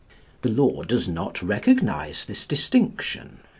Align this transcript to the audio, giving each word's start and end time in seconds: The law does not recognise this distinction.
The 0.41 0.49
law 0.49 0.81
does 0.81 1.07
not 1.07 1.43
recognise 1.43 2.25
this 2.25 2.47
distinction. 2.47 3.37